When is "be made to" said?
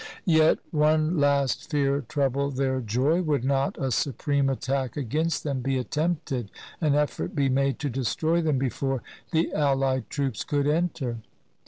7.35-7.89